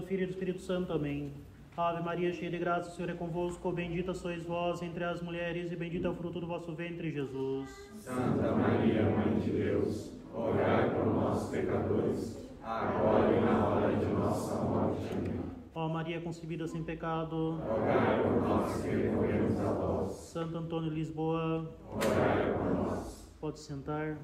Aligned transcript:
do 0.00 0.06
Filho 0.06 0.22
e 0.22 0.26
do 0.26 0.30
Espírito 0.30 0.60
Santo. 0.60 0.92
Amém. 0.92 1.32
Ave 1.76 2.02
Maria, 2.02 2.32
cheia 2.32 2.50
de 2.50 2.58
graça, 2.58 2.90
o 2.90 2.92
Senhor 2.92 3.10
é 3.10 3.14
convosco. 3.14 3.70
Bendita 3.72 4.12
sois 4.12 4.44
vós 4.44 4.82
entre 4.82 5.04
as 5.04 5.22
mulheres, 5.22 5.70
e 5.72 5.76
bendito 5.76 6.06
é 6.06 6.10
o 6.10 6.14
fruto 6.14 6.40
do 6.40 6.46
vosso 6.46 6.74
ventre, 6.74 7.10
Jesus. 7.10 7.70
Santa 7.98 8.52
Maria, 8.52 9.02
Mãe 9.04 9.38
de 9.38 9.50
Deus, 9.50 10.12
rogai 10.32 10.90
por 10.90 11.06
nós, 11.06 11.48
pecadores, 11.48 12.50
agora 12.62 13.36
e 13.36 13.40
na 13.40 13.66
hora 13.68 13.96
de 13.96 14.06
nossa 14.06 14.56
morte. 14.62 15.00
Amém. 15.14 15.40
Ó 15.74 15.88
Maria 15.88 16.20
concebida 16.20 16.66
sem 16.66 16.82
pecado, 16.82 17.52
Rogai 17.66 18.22
por 18.22 18.42
nós 18.42 18.82
que 18.82 18.88
recorremos 18.88 19.60
a 19.60 19.72
vós. 19.72 20.12
Santo 20.12 20.58
Antônio 20.58 20.90
de 20.90 20.96
Lisboa, 20.96 21.70
Rogai 21.86 22.52
por 22.58 22.74
nós. 22.74 23.30
pode 23.40 23.60
sentar. 23.60 24.18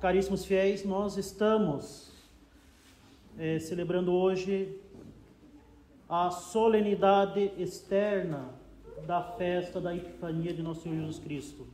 Caríssimos 0.00 0.44
fiéis, 0.44 0.84
nós 0.84 1.16
estamos 1.16 2.11
eh, 3.38 3.58
celebrando 3.58 4.12
hoje 4.12 4.78
a 6.08 6.30
solenidade 6.30 7.52
externa 7.58 8.54
da 9.06 9.22
festa 9.22 9.80
da 9.80 9.94
Epifania 9.96 10.52
de 10.52 10.62
Nosso 10.62 10.82
Senhor 10.82 10.98
Jesus 10.98 11.18
Cristo. 11.18 11.66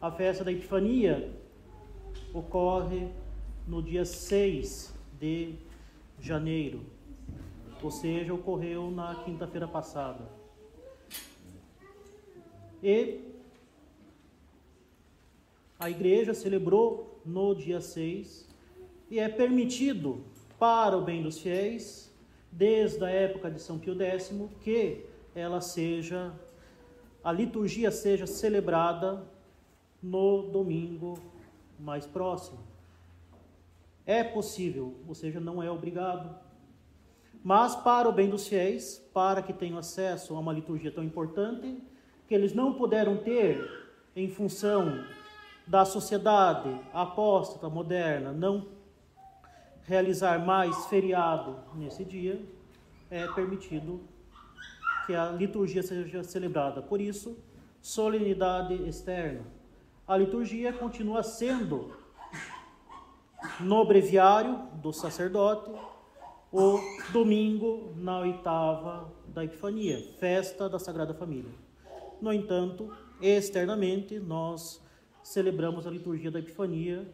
A 0.00 0.10
festa 0.10 0.44
da 0.44 0.52
Epifania 0.52 1.32
ocorre 2.32 3.08
no 3.66 3.82
dia 3.82 4.04
6 4.04 4.94
de 5.18 5.54
janeiro, 6.20 6.80
ou 7.82 7.90
seja, 7.90 8.34
ocorreu 8.34 8.90
na 8.90 9.14
quinta-feira 9.24 9.68
passada. 9.68 10.28
E 12.82 13.20
a 15.78 15.88
igreja 15.88 16.34
celebrou 16.34 17.20
no 17.24 17.54
dia 17.54 17.80
6 17.80 18.48
e 19.10 19.18
é 19.18 19.28
permitido 19.28 20.24
para 20.58 20.96
o 20.96 21.02
bem 21.02 21.22
dos 21.22 21.38
fiéis, 21.38 22.12
desde 22.50 23.04
a 23.04 23.10
época 23.10 23.50
de 23.50 23.60
São 23.60 23.78
Pio 23.78 23.96
X, 24.00 24.32
que 24.60 25.04
ela 25.34 25.60
seja, 25.60 26.32
a 27.22 27.30
liturgia 27.30 27.90
seja 27.90 28.26
celebrada 28.26 29.22
no 30.02 30.42
domingo 30.42 31.18
mais 31.78 32.06
próximo. 32.06 32.58
É 34.04 34.24
possível, 34.24 34.94
ou 35.06 35.14
seja, 35.14 35.38
não 35.38 35.62
é 35.62 35.70
obrigado. 35.70 36.34
Mas 37.44 37.76
para 37.76 38.08
o 38.08 38.12
bem 38.12 38.28
dos 38.28 38.48
fiéis, 38.48 38.98
para 39.12 39.42
que 39.42 39.52
tenham 39.52 39.78
acesso 39.78 40.34
a 40.34 40.40
uma 40.40 40.52
liturgia 40.52 40.90
tão 40.90 41.04
importante, 41.04 41.80
que 42.26 42.34
eles 42.34 42.52
não 42.52 42.74
puderam 42.74 43.16
ter 43.18 43.86
em 44.16 44.28
função 44.28 45.04
da 45.66 45.84
sociedade 45.84 46.80
apóstata 46.92 47.68
moderna, 47.68 48.32
não 48.32 48.66
realizar 49.88 50.38
mais 50.44 50.84
feriado 50.86 51.56
nesse 51.74 52.04
dia, 52.04 52.44
é 53.10 53.26
permitido 53.28 54.02
que 55.06 55.14
a 55.14 55.30
liturgia 55.30 55.82
seja 55.82 56.22
celebrada. 56.22 56.82
Por 56.82 57.00
isso, 57.00 57.38
solenidade 57.80 58.74
externa. 58.86 59.46
A 60.06 60.14
liturgia 60.14 60.74
continua 60.74 61.22
sendo 61.22 61.96
no 63.60 63.82
breviário 63.86 64.58
do 64.74 64.92
sacerdote 64.92 65.70
o 66.52 66.78
domingo 67.10 67.94
na 67.96 68.18
oitava 68.18 69.10
da 69.28 69.42
Epifania, 69.42 70.02
festa 70.18 70.68
da 70.68 70.78
Sagrada 70.78 71.14
Família. 71.14 71.52
No 72.20 72.30
entanto, 72.30 72.92
externamente, 73.22 74.18
nós 74.18 74.84
celebramos 75.22 75.86
a 75.86 75.90
liturgia 75.90 76.30
da 76.30 76.40
Epifania, 76.40 77.08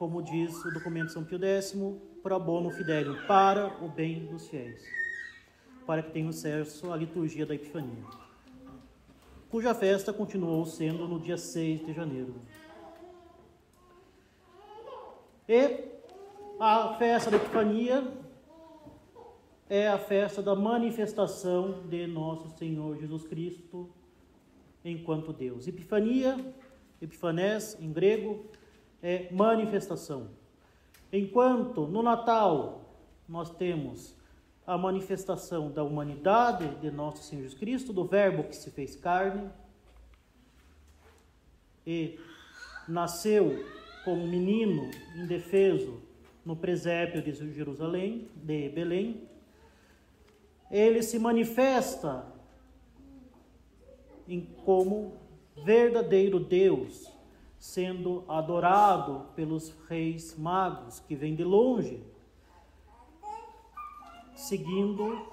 como 0.00 0.22
diz 0.22 0.64
o 0.64 0.72
documento 0.72 1.12
São 1.12 1.22
Pio 1.22 1.38
X, 1.44 1.76
pro 2.22 2.40
bono 2.40 2.70
fidelium, 2.70 3.16
para 3.26 3.84
o 3.84 3.88
bem 3.90 4.24
dos 4.24 4.48
fiéis, 4.48 4.82
para 5.86 6.02
que 6.02 6.10
tenham 6.10 6.30
acesso 6.30 6.90
à 6.90 6.96
liturgia 6.96 7.44
da 7.44 7.54
Epifania, 7.54 8.02
cuja 9.50 9.74
festa 9.74 10.10
continuou 10.10 10.64
sendo 10.64 11.06
no 11.06 11.20
dia 11.20 11.36
6 11.36 11.84
de 11.84 11.92
janeiro. 11.92 12.34
E 15.46 15.84
a 16.58 16.96
festa 16.98 17.30
da 17.30 17.36
Epifania 17.36 18.10
é 19.68 19.86
a 19.86 19.98
festa 19.98 20.40
da 20.40 20.56
manifestação 20.56 21.82
de 21.90 22.06
nosso 22.06 22.48
Senhor 22.56 22.96
Jesus 22.96 23.24
Cristo 23.24 23.90
enquanto 24.82 25.30
Deus. 25.30 25.68
Epifania, 25.68 26.54
epifanés 27.02 27.76
em 27.78 27.92
grego, 27.92 28.46
é 29.02 29.28
manifestação. 29.32 30.28
Enquanto 31.12 31.86
no 31.86 32.02
Natal 32.02 32.82
nós 33.28 33.50
temos 33.50 34.14
a 34.66 34.76
manifestação 34.78 35.70
da 35.70 35.82
humanidade 35.82 36.76
de 36.76 36.90
nosso 36.90 37.24
Senhor 37.24 37.42
Jesus 37.42 37.58
Cristo, 37.58 37.92
do 37.92 38.04
Verbo 38.04 38.44
que 38.44 38.54
se 38.54 38.70
fez 38.70 38.94
carne 38.94 39.50
e 41.86 42.18
nasceu 42.86 43.64
como 44.04 44.26
menino 44.26 44.90
indefeso 45.16 46.00
no 46.44 46.56
presépio 46.56 47.22
de 47.22 47.32
Jerusalém, 47.52 48.28
de 48.34 48.68
Belém, 48.68 49.28
ele 50.70 51.02
se 51.02 51.18
manifesta 51.18 52.24
em 54.28 54.40
como 54.64 55.14
verdadeiro 55.64 56.38
Deus, 56.38 57.10
sendo 57.60 58.24
adorado 58.26 59.26
pelos 59.36 59.70
reis 59.86 60.34
magos 60.36 60.98
que 61.00 61.14
vêm 61.14 61.34
de 61.36 61.44
longe, 61.44 62.02
seguindo 64.34 65.28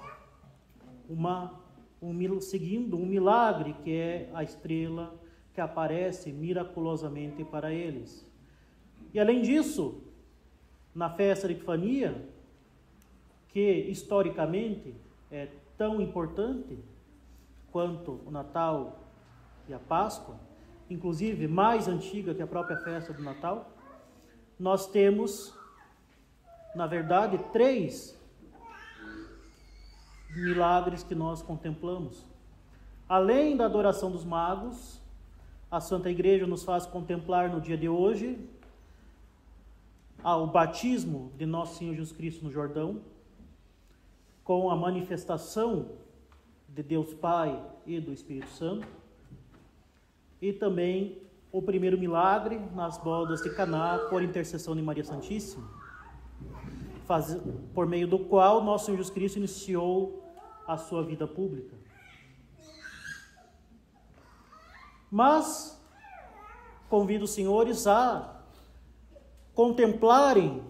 uma 1.09 1.57
um, 2.01 2.41
seguindo 2.41 2.97
um 2.97 3.05
milagre 3.05 3.73
que 3.81 3.95
é 3.95 4.29
a 4.33 4.43
estrela 4.43 5.15
que 5.53 5.61
aparece 5.61 6.33
miraculosamente 6.33 7.45
para 7.45 7.73
eles. 7.73 8.29
E 9.13 9.19
além 9.19 9.41
disso, 9.41 10.03
na 10.93 11.09
festa 11.09 11.47
de 11.47 11.53
Epifania, 11.53 12.27
que 13.47 13.71
historicamente 13.89 14.93
é 15.31 15.47
tão 15.77 16.01
importante 16.01 16.77
quanto 17.71 18.19
o 18.25 18.29
Natal 18.29 18.99
e 19.69 19.73
a 19.73 19.79
Páscoa, 19.79 20.35
inclusive 20.89 21.47
mais 21.47 21.87
antiga 21.87 22.33
que 22.33 22.41
a 22.41 22.47
própria 22.47 22.77
festa 22.77 23.13
do 23.13 23.23
Natal, 23.23 23.71
nós 24.59 24.87
temos, 24.87 25.53
na 26.75 26.87
verdade, 26.87 27.37
três 27.51 28.17
milagres 30.35 31.03
que 31.03 31.15
nós 31.15 31.41
contemplamos. 31.41 32.25
Além 33.07 33.55
da 33.55 33.65
adoração 33.65 34.11
dos 34.11 34.25
magos, 34.25 35.01
a 35.69 35.79
Santa 35.79 36.09
Igreja 36.09 36.47
nos 36.47 36.63
faz 36.63 36.85
contemplar 36.85 37.49
no 37.49 37.61
dia 37.61 37.77
de 37.77 37.89
hoje 37.89 38.39
o 40.23 40.47
batismo 40.47 41.31
de 41.37 41.45
Nosso 41.45 41.77
Senhor 41.77 41.93
Jesus 41.93 42.11
Cristo 42.11 42.43
no 42.43 42.51
Jordão, 42.51 43.01
com 44.43 44.69
a 44.69 44.75
manifestação 44.75 45.91
de 46.67 46.83
Deus 46.83 47.13
Pai 47.13 47.61
e 47.85 47.99
do 47.99 48.11
Espírito 48.11 48.49
Santo, 48.49 48.87
e 50.41 50.53
também 50.53 51.21
o 51.51 51.61
primeiro 51.61 51.97
milagre 51.97 52.59
nas 52.75 52.97
bodas 52.97 53.41
de 53.41 53.53
Caná 53.55 53.97
por 54.09 54.21
intercessão 54.21 54.75
de 54.75 54.81
Maria 54.81 55.03
Santíssima, 55.03 55.67
faz, 57.05 57.37
por 57.73 57.85
meio 57.85 58.07
do 58.07 58.19
qual 58.19 58.63
nosso 58.63 58.85
Senhor 58.85 58.97
Jesus 58.97 59.13
Cristo 59.13 59.37
iniciou 59.37 60.23
a 60.67 60.77
sua 60.77 61.03
vida 61.03 61.25
pública. 61.25 61.75
Mas 65.09 65.81
convido 66.89 67.25
os 67.25 67.31
senhores 67.31 67.87
a 67.87 68.41
contemplarem 69.53 70.61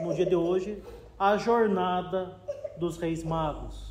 no 0.00 0.14
dia 0.14 0.26
de 0.26 0.36
hoje 0.36 0.82
a 1.18 1.36
jornada 1.36 2.40
dos 2.78 2.98
Reis 2.98 3.24
Magos. 3.24 3.89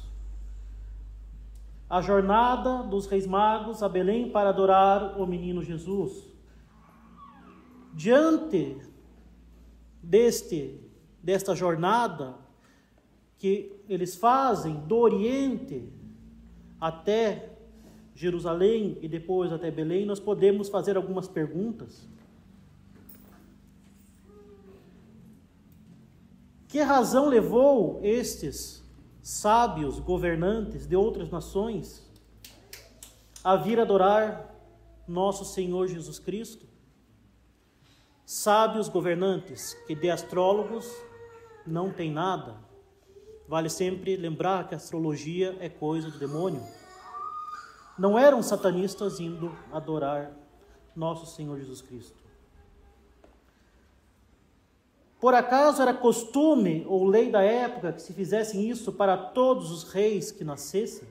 A 1.90 2.02
jornada 2.02 2.84
dos 2.84 3.08
Reis 3.08 3.26
Magos 3.26 3.82
a 3.82 3.90
Belém 3.90 4.30
para 4.30 4.50
adorar 4.50 5.20
o 5.20 5.26
menino 5.26 5.64
Jesus. 5.64 6.28
Diante 7.94 8.78
deste 10.04 10.80
desta 11.22 11.56
jornada 11.56 12.36
que 13.38 13.82
eles 13.88 14.16
fazem 14.16 14.76
do 14.82 14.98
Oriente 14.98 15.92
até 16.80 17.58
Jerusalém 18.14 18.98
e 19.02 19.08
depois 19.08 19.52
até 19.52 19.72
Belém, 19.72 20.06
nós 20.06 20.20
podemos 20.20 20.70
fazer 20.70 20.98
algumas 20.98 21.28
perguntas. 21.28 22.08
Que 26.68 26.82
razão 26.82 27.28
levou 27.28 28.00
estes 28.04 28.84
sábios 29.30 30.00
governantes 30.00 30.88
de 30.88 30.96
outras 30.96 31.30
nações 31.30 32.04
a 33.44 33.56
vir 33.56 33.80
adorar 33.80 34.54
nosso 35.08 35.46
Senhor 35.46 35.88
Jesus 35.88 36.20
Cristo? 36.20 36.66
Sábios 38.26 38.90
governantes 38.90 39.74
que 39.88 39.96
de 39.96 40.10
astrólogos 40.10 40.88
não 41.66 41.92
tem 41.92 42.12
nada, 42.12 42.58
Vale 43.50 43.68
sempre 43.68 44.16
lembrar 44.16 44.68
que 44.68 44.76
a 44.76 44.78
astrologia 44.78 45.58
é 45.60 45.68
coisa 45.68 46.12
do 46.12 46.20
demônio. 46.20 46.62
Não 47.98 48.18
eram 48.18 48.44
satanistas 48.44 49.20
indo 49.20 49.52
adorar 49.72 50.32
nosso 50.96 51.26
Senhor 51.26 51.58
Jesus 51.58 51.82
Cristo. 51.82 52.29
Por 55.20 55.34
acaso 55.34 55.82
era 55.82 55.94
costume 55.94 56.86
ou 56.88 57.06
lei 57.06 57.30
da 57.30 57.42
época 57.42 57.92
que 57.92 58.02
se 58.02 58.14
fizessem 58.14 58.70
isso 58.70 58.94
para 58.94 59.18
todos 59.18 59.70
os 59.70 59.84
reis 59.84 60.32
que 60.32 60.46
nascessem? 60.46 61.08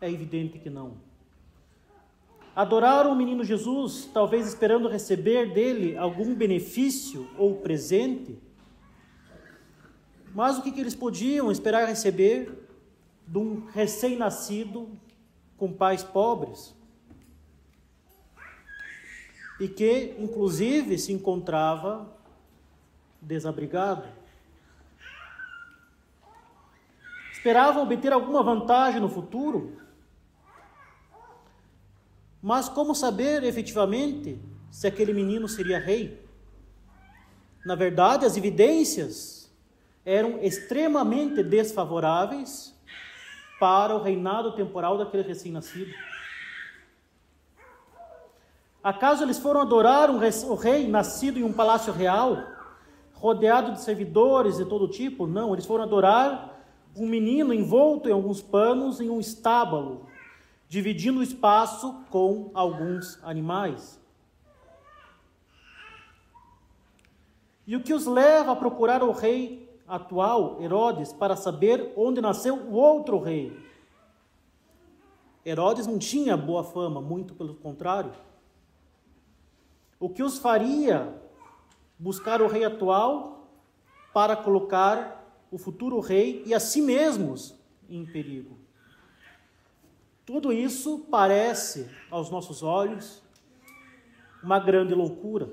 É 0.00 0.10
evidente 0.10 0.58
que 0.58 0.70
não. 0.70 0.96
Adoraram 2.56 3.12
o 3.12 3.16
menino 3.16 3.44
Jesus, 3.44 4.08
talvez 4.12 4.46
esperando 4.46 4.88
receber 4.88 5.52
dele 5.52 5.96
algum 5.98 6.34
benefício 6.34 7.28
ou 7.36 7.56
presente. 7.56 8.38
Mas 10.34 10.56
o 10.58 10.62
que, 10.62 10.72
que 10.72 10.80
eles 10.80 10.94
podiam 10.94 11.52
esperar 11.52 11.86
receber 11.86 12.66
de 13.26 13.38
um 13.38 13.66
recém-nascido 13.66 14.88
com 15.58 15.70
pais 15.70 16.02
pobres? 16.02 16.74
E 19.60 19.68
que, 19.68 20.14
inclusive, 20.18 20.98
se 20.98 21.12
encontrava 21.12 22.19
desabrigado. 23.20 24.04
Esperavam 27.32 27.82
obter 27.82 28.12
alguma 28.12 28.42
vantagem 28.42 29.00
no 29.00 29.08
futuro, 29.08 29.80
mas 32.42 32.68
como 32.68 32.94
saber 32.94 33.42
efetivamente 33.44 34.40
se 34.70 34.86
aquele 34.86 35.12
menino 35.12 35.48
seria 35.48 35.78
rei? 35.78 36.26
Na 37.64 37.74
verdade, 37.74 38.24
as 38.24 38.36
evidências 38.36 39.50
eram 40.04 40.38
extremamente 40.42 41.42
desfavoráveis 41.42 42.74
para 43.58 43.94
o 43.94 44.02
reinado 44.02 44.52
temporal 44.52 44.96
daquele 44.96 45.22
recém-nascido. 45.22 45.92
Acaso 48.82 49.22
eles 49.22 49.38
foram 49.38 49.60
adorar 49.60 50.10
um 50.10 50.18
rei 50.56 50.88
nascido 50.88 51.38
em 51.38 51.42
um 51.42 51.52
palácio 51.52 51.92
real? 51.92 52.59
Rodeado 53.20 53.72
de 53.72 53.80
servidores 53.82 54.56
de 54.56 54.64
todo 54.64 54.88
tipo. 54.88 55.26
Não, 55.26 55.52
eles 55.52 55.66
foram 55.66 55.84
adorar 55.84 56.58
um 56.96 57.06
menino 57.06 57.52
envolto 57.52 58.08
em 58.08 58.12
alguns 58.12 58.40
panos 58.40 58.98
em 58.98 59.10
um 59.10 59.20
estábulo, 59.20 60.06
dividindo 60.68 61.20
o 61.20 61.22
espaço 61.22 62.02
com 62.10 62.50
alguns 62.54 63.22
animais. 63.22 64.00
E 67.66 67.76
o 67.76 67.82
que 67.82 67.92
os 67.92 68.06
leva 68.06 68.52
a 68.52 68.56
procurar 68.56 69.02
o 69.02 69.12
rei 69.12 69.70
atual, 69.86 70.60
Herodes, 70.60 71.12
para 71.12 71.36
saber 71.36 71.92
onde 71.96 72.20
nasceu 72.20 72.56
o 72.56 72.72
outro 72.72 73.20
rei? 73.20 73.56
Herodes 75.44 75.86
não 75.86 75.98
tinha 75.98 76.36
boa 76.36 76.64
fama, 76.64 77.00
muito 77.00 77.34
pelo 77.34 77.54
contrário. 77.54 78.12
O 80.00 80.08
que 80.08 80.22
os 80.22 80.38
faria 80.38 81.14
buscar 82.00 82.40
o 82.40 82.48
rei 82.48 82.64
atual 82.64 83.46
para 84.14 84.34
colocar 84.34 85.46
o 85.50 85.58
futuro 85.58 86.00
rei 86.00 86.42
e 86.46 86.54
a 86.54 86.58
si 86.58 86.80
mesmos 86.80 87.54
em 87.90 88.06
perigo. 88.06 88.58
Tudo 90.24 90.50
isso 90.50 91.06
parece, 91.10 91.90
aos 92.10 92.30
nossos 92.30 92.62
olhos, 92.62 93.22
uma 94.42 94.58
grande 94.58 94.94
loucura. 94.94 95.50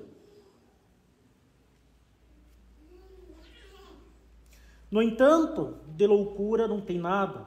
No 4.89 5.01
entanto, 5.01 5.77
de 5.88 6.07
loucura 6.07 6.65
não 6.65 6.79
tem 6.79 6.97
nada. 6.97 7.45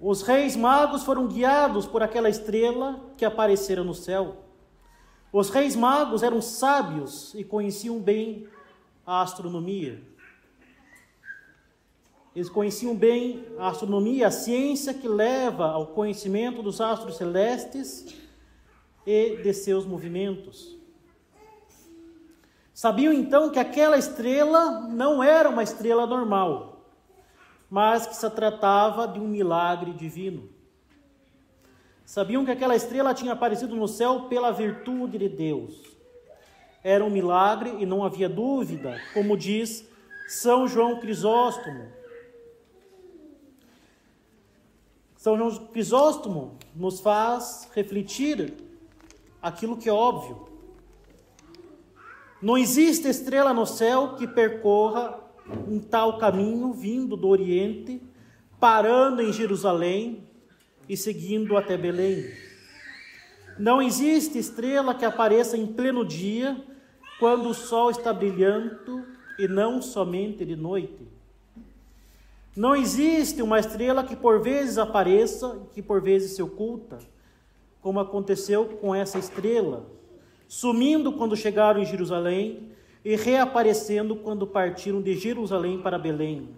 Os 0.00 0.22
reis 0.22 0.56
magos 0.56 1.04
foram 1.04 1.28
guiados 1.28 1.86
por 1.86 2.02
aquela 2.02 2.28
estrela 2.28 3.00
que 3.16 3.24
aparecera 3.24 3.84
no 3.84 3.94
céu. 3.94 4.45
Os 5.38 5.50
reis 5.50 5.76
magos 5.76 6.22
eram 6.22 6.40
sábios 6.40 7.34
e 7.34 7.44
conheciam 7.44 7.98
bem 7.98 8.48
a 9.06 9.20
astronomia. 9.20 10.02
Eles 12.34 12.48
conheciam 12.48 12.96
bem 12.96 13.44
a 13.58 13.68
astronomia, 13.68 14.28
a 14.28 14.30
ciência 14.30 14.94
que 14.94 15.06
leva 15.06 15.66
ao 15.66 15.88
conhecimento 15.88 16.62
dos 16.62 16.80
astros 16.80 17.18
celestes 17.18 18.16
e 19.06 19.36
de 19.42 19.52
seus 19.52 19.84
movimentos. 19.84 20.74
Sabiam 22.72 23.12
então 23.12 23.50
que 23.50 23.58
aquela 23.58 23.98
estrela 23.98 24.88
não 24.88 25.22
era 25.22 25.50
uma 25.50 25.62
estrela 25.62 26.06
normal, 26.06 26.82
mas 27.68 28.06
que 28.06 28.16
se 28.16 28.30
tratava 28.30 29.06
de 29.06 29.20
um 29.20 29.28
milagre 29.28 29.92
divino. 29.92 30.55
Sabiam 32.06 32.44
que 32.44 32.52
aquela 32.52 32.76
estrela 32.76 33.12
tinha 33.12 33.32
aparecido 33.32 33.74
no 33.74 33.88
céu 33.88 34.26
pela 34.28 34.52
virtude 34.52 35.18
de 35.18 35.28
Deus. 35.28 35.74
Era 36.82 37.04
um 37.04 37.10
milagre 37.10 37.74
e 37.80 37.84
não 37.84 38.04
havia 38.04 38.28
dúvida, 38.28 38.96
como 39.12 39.36
diz 39.36 39.84
São 40.28 40.68
João 40.68 41.00
Crisóstomo. 41.00 41.88
São 45.16 45.36
João 45.36 45.66
Crisóstomo 45.66 46.56
nos 46.76 47.00
faz 47.00 47.68
refletir 47.74 48.54
aquilo 49.42 49.76
que 49.76 49.88
é 49.88 49.92
óbvio. 49.92 50.46
Não 52.40 52.56
existe 52.56 53.08
estrela 53.08 53.52
no 53.52 53.66
céu 53.66 54.14
que 54.14 54.28
percorra 54.28 55.18
um 55.66 55.80
tal 55.80 56.18
caminho 56.18 56.72
vindo 56.72 57.16
do 57.16 57.26
Oriente, 57.26 58.00
parando 58.60 59.20
em 59.22 59.32
Jerusalém, 59.32 60.24
e 60.88 60.96
seguindo 60.96 61.56
até 61.56 61.76
Belém. 61.76 62.30
Não 63.58 63.80
existe 63.80 64.38
estrela 64.38 64.94
que 64.94 65.04
apareça 65.04 65.56
em 65.56 65.66
pleno 65.66 66.04
dia, 66.04 66.56
quando 67.18 67.48
o 67.48 67.54
sol 67.54 67.90
está 67.90 68.12
brilhando 68.12 69.06
e 69.38 69.48
não 69.48 69.80
somente 69.80 70.44
de 70.44 70.54
noite. 70.54 71.06
Não 72.54 72.74
existe 72.74 73.42
uma 73.42 73.58
estrela 73.58 74.02
que 74.02 74.16
por 74.16 74.40
vezes 74.40 74.78
apareça 74.78 75.58
e 75.64 75.74
que 75.74 75.82
por 75.82 76.00
vezes 76.00 76.32
se 76.32 76.42
oculta, 76.42 76.98
como 77.82 78.00
aconteceu 78.00 78.64
com 78.64 78.94
essa 78.94 79.18
estrela, 79.18 79.86
sumindo 80.48 81.12
quando 81.12 81.36
chegaram 81.36 81.80
em 81.80 81.86
Jerusalém 81.86 82.70
e 83.04 83.14
reaparecendo 83.14 84.16
quando 84.16 84.46
partiram 84.46 85.00
de 85.00 85.14
Jerusalém 85.14 85.80
para 85.80 85.98
Belém. 85.98 86.48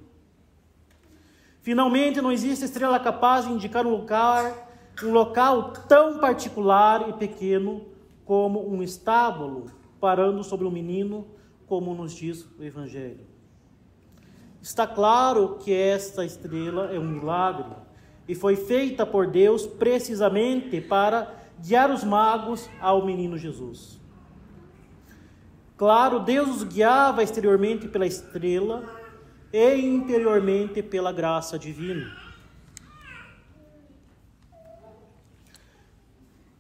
Finalmente, 1.69 2.23
não 2.23 2.33
existe 2.33 2.65
estrela 2.65 2.99
capaz 2.99 3.45
de 3.45 3.53
indicar 3.53 3.87
um 3.87 3.91
lugar, 3.91 4.71
um 5.05 5.13
local 5.13 5.75
tão 5.87 6.19
particular 6.19 7.11
e 7.11 7.13
pequeno 7.13 7.83
como 8.25 8.67
um 8.67 8.83
estábulo, 8.83 9.67
parando 10.01 10.43
sobre 10.43 10.67
um 10.67 10.71
menino, 10.71 11.27
como 11.67 11.93
nos 11.93 12.15
diz 12.15 12.49
o 12.59 12.65
Evangelho. 12.65 13.21
Está 14.63 14.87
claro 14.87 15.59
que 15.61 15.71
esta 15.71 16.25
estrela 16.25 16.91
é 16.91 16.99
um 16.99 17.05
milagre 17.05 17.77
e 18.27 18.35
foi 18.35 18.57
feita 18.57 19.05
por 19.05 19.27
Deus 19.27 19.67
precisamente 19.67 20.81
para 20.81 21.35
guiar 21.61 21.91
os 21.91 22.03
magos 22.03 22.67
ao 22.81 23.05
menino 23.05 23.37
Jesus. 23.37 24.01
Claro, 25.77 26.21
Deus 26.21 26.49
os 26.49 26.63
guiava 26.63 27.23
exteriormente 27.23 27.87
pela 27.89 28.07
estrela, 28.07 28.98
e 29.53 29.77
interiormente 29.77 30.83
pela 30.83 31.13
graça 31.13 31.59
divina. 31.59 32.29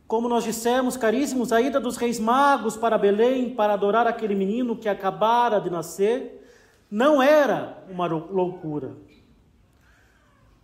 Como 0.06 0.26
nós 0.26 0.42
dissemos, 0.42 0.96
caríssimos, 0.96 1.52
a 1.52 1.60
ida 1.60 1.78
dos 1.78 1.98
reis 1.98 2.18
magos 2.18 2.78
para 2.78 2.96
Belém 2.96 3.50
para 3.50 3.74
adorar 3.74 4.06
aquele 4.06 4.34
menino 4.34 4.74
que 4.74 4.88
acabara 4.88 5.60
de 5.60 5.68
nascer 5.68 6.48
não 6.90 7.22
era 7.22 7.84
uma 7.90 8.06
loucura. 8.06 8.96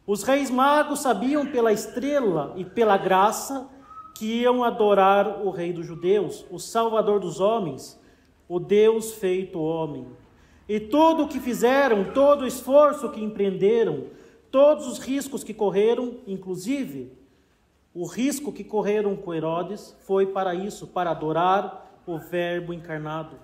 Os 0.06 0.22
reis 0.22 0.50
magos 0.50 1.00
sabiam 1.00 1.46
pela 1.46 1.72
estrela 1.72 2.54
e 2.56 2.64
pela 2.64 2.96
graça 2.96 3.68
que 4.14 4.42
iam 4.42 4.64
adorar 4.64 5.44
o 5.44 5.50
Rei 5.50 5.72
dos 5.72 5.86
Judeus, 5.86 6.46
o 6.50 6.58
Salvador 6.58 7.20
dos 7.20 7.40
homens, 7.40 8.00
o 8.48 8.58
Deus 8.58 9.12
feito 9.12 9.60
homem. 9.60 10.06
E 10.68 10.80
tudo 10.80 11.24
o 11.24 11.28
que 11.28 11.40
fizeram, 11.40 12.12
todo 12.12 12.42
o 12.42 12.46
esforço 12.46 13.10
que 13.10 13.22
empreenderam, 13.22 14.06
todos 14.50 14.86
os 14.86 14.98
riscos 14.98 15.44
que 15.44 15.52
correram, 15.52 16.18
inclusive 16.26 17.12
o 17.92 18.06
risco 18.06 18.52
que 18.52 18.64
correram 18.64 19.14
com 19.14 19.32
Herodes, 19.32 19.96
foi 20.00 20.26
para 20.26 20.54
isso, 20.54 20.86
para 20.86 21.10
adorar 21.10 22.02
o 22.06 22.18
Verbo 22.18 22.72
encarnado, 22.72 23.36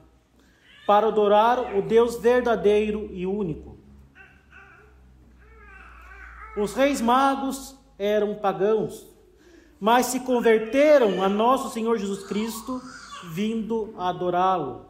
para 0.87 1.07
adorar 1.07 1.77
o 1.77 1.83
Deus 1.83 2.17
verdadeiro 2.17 3.09
e 3.13 3.27
único. 3.27 3.79
Os 6.57 6.75
reis 6.75 7.01
magos 7.01 7.77
eram 7.97 8.35
pagãos, 8.35 9.07
mas 9.79 10.07
se 10.07 10.21
converteram 10.21 11.23
a 11.23 11.29
nosso 11.29 11.71
Senhor 11.71 11.97
Jesus 11.97 12.25
Cristo, 12.25 12.81
vindo 13.33 13.95
adorá-lo 13.97 14.90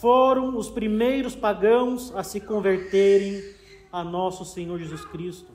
foram 0.00 0.56
os 0.56 0.70
primeiros 0.70 1.34
pagãos 1.34 2.14
a 2.14 2.22
se 2.22 2.40
converterem 2.40 3.42
a 3.92 4.04
nosso 4.04 4.44
Senhor 4.44 4.78
Jesus 4.78 5.04
Cristo. 5.04 5.50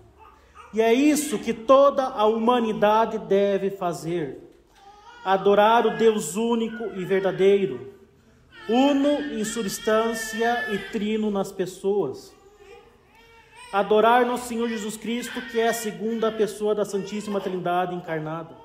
E 0.74 0.82
é 0.82 0.94
isso 0.94 1.38
que 1.40 1.54
toda 1.54 2.04
a 2.04 2.26
humanidade 2.26 3.18
deve 3.20 3.70
fazer: 3.70 4.40
adorar 5.24 5.86
o 5.86 5.98
Deus 5.98 6.36
único 6.36 6.84
e 6.96 7.06
verdadeiro, 7.06 7.94
uno 8.68 9.10
em 9.38 9.44
substância 9.44 10.74
e 10.74 10.78
trino 10.92 11.30
nas 11.30 11.52
pessoas. 11.52 12.34
Adorar 13.72 14.26
nosso 14.26 14.48
Senhor 14.48 14.70
Jesus 14.70 14.96
Cristo, 14.98 15.42
que 15.42 15.60
é 15.60 15.70
a 15.70 15.74
segunda 15.74 16.32
pessoa 16.32 16.76
da 16.76 16.86
Santíssima 16.86 17.42
Trindade 17.42 17.96
encarnada. 17.96 18.62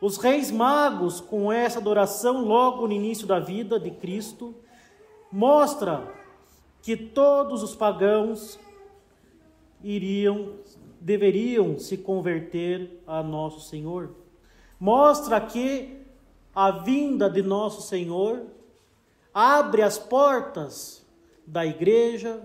Os 0.00 0.16
reis 0.16 0.50
magos, 0.50 1.20
com 1.20 1.52
essa 1.52 1.78
adoração 1.78 2.42
logo 2.44 2.86
no 2.86 2.92
início 2.92 3.26
da 3.26 3.38
vida 3.38 3.78
de 3.78 3.90
Cristo, 3.90 4.54
mostra 5.30 6.10
que 6.82 6.96
todos 6.96 7.62
os 7.62 7.74
pagãos 7.74 8.58
iriam 9.82 10.54
deveriam 11.00 11.78
se 11.78 11.96
converter 11.96 13.02
a 13.06 13.22
nosso 13.22 13.60
Senhor. 13.60 14.14
Mostra 14.78 15.40
que 15.40 15.98
a 16.54 16.70
vinda 16.70 17.28
de 17.28 17.42
nosso 17.42 17.80
Senhor 17.80 18.42
abre 19.32 19.82
as 19.82 19.98
portas 19.98 21.06
da 21.46 21.64
igreja 21.64 22.42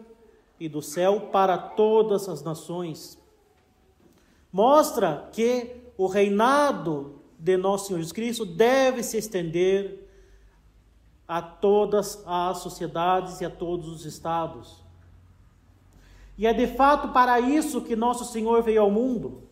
e 0.59 0.69
do 0.69 0.81
céu 0.81 1.29
para 1.31 1.57
todas 1.57 2.29
as 2.29 2.41
nações. 2.41 3.21
Mostra 4.51 5.27
que 5.33 5.75
o 5.97 6.07
reinado 6.07 7.14
de 7.38 7.58
nosso 7.58 7.88
Senhor 7.88 8.00
Jesus 8.00 8.12
Cristo 8.12 8.46
deve 8.46 9.04
se 9.04 9.18
estender 9.18 10.06
a 11.27 11.42
todas 11.42 12.24
as 12.25 12.60
sociedades 12.60 13.42
e 13.42 13.46
a 13.46 13.50
todos 13.50 13.88
os 13.88 14.06
estados. 14.06 14.84
E 16.38 16.46
é 16.46 16.54
de 16.54 16.68
fato 16.68 17.10
para 17.10 17.39
isso 17.39 17.82
que 17.82 17.96
nosso 17.96 18.25
Senhor 18.25 18.62
veio 18.62 18.82
ao 18.82 18.92
mundo 18.92 19.44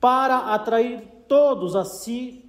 para 0.00 0.54
atrair 0.54 1.02
todos 1.28 1.76
a 1.76 1.84
si 1.84 2.44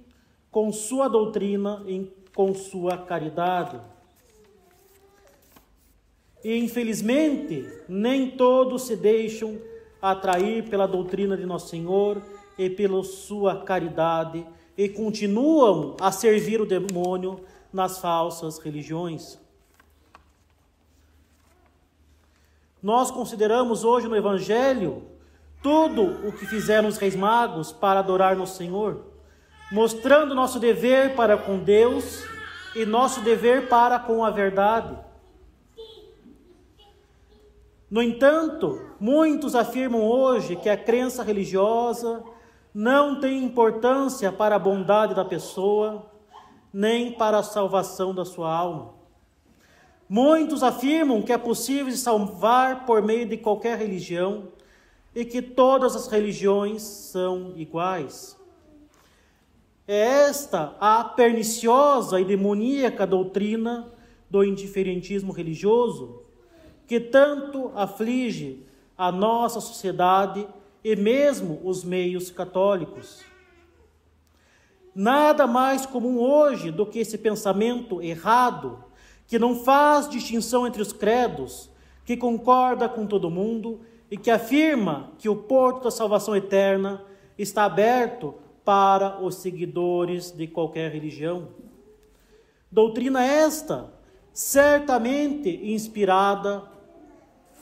com 0.50 0.72
sua 0.72 1.08
doutrina 1.08 1.82
e 1.86 2.10
com 2.34 2.54
sua 2.54 2.96
caridade. 2.96 3.80
E 6.42 6.56
infelizmente, 6.56 7.68
nem 7.88 8.30
todos 8.30 8.82
se 8.82 8.96
deixam 8.96 9.58
atrair 10.00 10.68
pela 10.68 10.86
doutrina 10.86 11.36
de 11.36 11.44
nosso 11.44 11.68
Senhor 11.68 12.22
e 12.58 12.68
pela 12.68 13.02
sua 13.04 13.62
caridade 13.62 14.44
e 14.76 14.88
continuam 14.88 15.96
a 16.00 16.10
servir 16.10 16.60
o 16.60 16.66
demônio 16.66 17.40
nas 17.72 17.98
falsas 17.98 18.58
religiões. 18.58 19.38
Nós 22.82 23.10
consideramos 23.10 23.84
hoje 23.84 24.08
no 24.08 24.16
Evangelho 24.16 25.02
tudo 25.62 26.26
o 26.26 26.32
que 26.32 26.46
fizeram 26.46 26.88
os 26.88 26.96
reis 26.96 27.16
magos 27.16 27.72
para 27.72 28.00
adorar 28.00 28.36
nosso 28.36 28.56
Senhor, 28.56 29.04
mostrando 29.70 30.34
nosso 30.34 30.60
dever 30.60 31.14
para 31.16 31.36
com 31.36 31.58
Deus 31.58 32.24
e 32.76 32.84
nosso 32.86 33.20
dever 33.20 33.68
para 33.68 33.98
com 33.98 34.24
a 34.24 34.30
verdade. 34.30 34.96
No 37.90 38.02
entanto, 38.02 38.80
muitos 39.00 39.54
afirmam 39.54 40.02
hoje 40.02 40.54
que 40.54 40.68
a 40.68 40.76
crença 40.76 41.22
religiosa 41.22 42.22
não 42.78 43.18
tem 43.18 43.42
importância 43.42 44.30
para 44.30 44.54
a 44.54 44.58
bondade 44.58 45.12
da 45.12 45.24
pessoa, 45.24 46.08
nem 46.72 47.10
para 47.10 47.38
a 47.38 47.42
salvação 47.42 48.14
da 48.14 48.24
sua 48.24 48.54
alma. 48.54 48.94
Muitos 50.08 50.62
afirmam 50.62 51.20
que 51.20 51.32
é 51.32 51.36
possível 51.36 51.90
se 51.90 51.98
salvar 51.98 52.86
por 52.86 53.02
meio 53.02 53.26
de 53.26 53.36
qualquer 53.36 53.76
religião 53.76 54.52
e 55.12 55.24
que 55.24 55.42
todas 55.42 55.96
as 55.96 56.06
religiões 56.06 56.82
são 56.82 57.52
iguais. 57.56 58.38
É 59.84 60.28
esta 60.28 60.76
a 60.78 61.02
perniciosa 61.02 62.20
e 62.20 62.24
demoníaca 62.24 63.04
doutrina 63.04 63.92
do 64.30 64.44
indiferentismo 64.44 65.32
religioso 65.32 66.22
que 66.86 67.00
tanto 67.00 67.72
aflige 67.74 68.64
a 68.96 69.10
nossa 69.10 69.60
sociedade 69.60 70.46
e 70.82 70.94
mesmo 70.96 71.60
os 71.64 71.84
meios 71.84 72.30
católicos. 72.30 73.24
Nada 74.94 75.46
mais 75.46 75.86
comum 75.86 76.18
hoje 76.18 76.70
do 76.70 76.86
que 76.86 76.98
esse 76.98 77.18
pensamento 77.18 78.02
errado 78.02 78.84
que 79.26 79.38
não 79.38 79.54
faz 79.54 80.08
distinção 80.08 80.66
entre 80.66 80.80
os 80.80 80.92
credos, 80.92 81.70
que 82.04 82.16
concorda 82.16 82.88
com 82.88 83.06
todo 83.06 83.30
mundo 83.30 83.80
e 84.10 84.16
que 84.16 84.30
afirma 84.30 85.12
que 85.18 85.28
o 85.28 85.36
porto 85.36 85.84
da 85.84 85.90
salvação 85.90 86.34
eterna 86.34 87.04
está 87.36 87.64
aberto 87.64 88.34
para 88.64 89.20
os 89.22 89.36
seguidores 89.36 90.30
de 90.30 90.46
qualquer 90.46 90.90
religião. 90.90 91.48
Doutrina 92.70 93.24
esta, 93.24 93.92
certamente 94.32 95.48
inspirada 95.72 96.62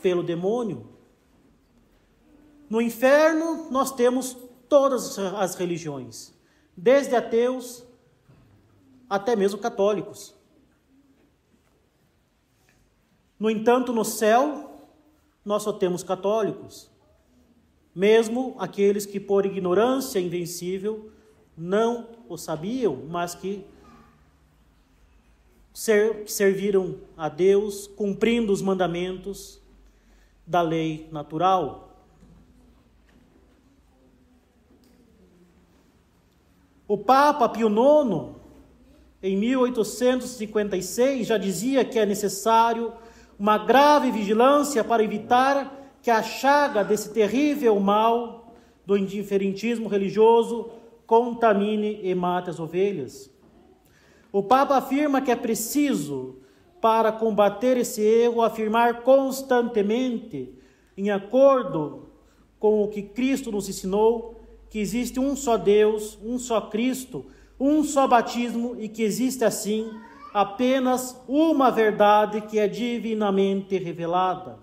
pelo 0.01 0.23
demônio. 0.23 0.96
No 2.69 2.81
inferno, 2.81 3.71
nós 3.71 3.91
temos 3.91 4.37
todas 4.67 5.17
as 5.17 5.55
religiões, 5.55 6.33
desde 6.75 7.15
ateus 7.15 7.83
até 9.09 9.35
mesmo 9.35 9.57
católicos. 9.57 10.35
No 13.39 13.49
entanto, 13.49 13.93
no 13.93 14.03
céu, 14.03 14.89
nós 15.45 15.63
só 15.63 15.71
temos 15.71 16.03
católicos, 16.03 16.89
mesmo 17.95 18.55
aqueles 18.59 19.05
que, 19.05 19.19
por 19.19 19.45
ignorância 19.45 20.19
invencível, 20.19 21.09
não 21.55 22.07
o 22.27 22.37
sabiam, 22.37 22.95
mas 23.07 23.33
que 23.33 23.63
serviram 26.25 26.95
a 27.15 27.29
Deus 27.29 27.87
cumprindo 27.87 28.51
os 28.51 28.61
mandamentos 28.61 29.61
da 30.45 30.61
lei 30.61 31.07
natural. 31.11 31.86
O 36.87 36.97
Papa 36.97 37.49
Pio 37.49 37.67
IX, 37.67 38.29
em 39.21 39.35
1856, 39.35 41.27
já 41.27 41.37
dizia 41.37 41.83
que 41.83 41.99
é 41.99 42.05
necessário 42.05 42.93
uma 43.37 43.57
grave 43.57 44.09
vigilância 44.09 44.83
para 44.85 45.03
evitar 45.03 45.91
que 46.01 46.09
a 46.09 46.23
chaga 46.23 46.83
desse 46.83 47.13
terrível 47.13 47.77
mal 47.79 48.53
do 48.85 48.97
indiferentismo 48.97 49.89
religioso 49.89 50.69
contamine 51.05 51.99
e 52.03 52.15
mate 52.15 52.49
as 52.49 52.59
ovelhas. 52.59 53.29
O 54.31 54.41
Papa 54.41 54.77
afirma 54.77 55.21
que 55.21 55.31
é 55.31 55.35
preciso, 55.35 56.37
para 56.79 57.11
combater 57.11 57.75
esse 57.75 58.01
erro, 58.01 58.41
afirmar 58.41 59.01
constantemente, 59.01 60.53
em 60.97 61.09
acordo 61.09 62.07
com 62.59 62.81
o 62.81 62.87
que 62.87 63.01
Cristo 63.01 63.51
nos 63.51 63.67
ensinou, 63.67 64.37
que 64.69 64.79
existe 64.79 65.19
um 65.19 65.35
só 65.35 65.57
Deus, 65.57 66.17
um 66.23 66.37
só 66.37 66.61
Cristo, 66.61 67.25
um 67.59 67.83
só 67.83 68.07
batismo 68.07 68.75
e 68.79 68.87
que 68.87 69.03
existe 69.03 69.43
assim 69.43 69.89
apenas 70.33 71.19
uma 71.27 71.71
verdade 71.71 72.41
que 72.41 72.59
é 72.59 72.67
divinamente 72.67 73.77
revelada. 73.77 74.59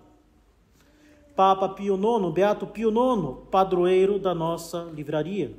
Papa 1.34 1.68
Pio 1.68 1.96
IX, 1.96 2.32
Beato 2.32 2.66
Pio 2.66 2.90
IX, 2.90 3.48
padroeiro 3.50 4.18
da 4.18 4.34
nossa 4.34 4.84
livraria. 4.94 5.58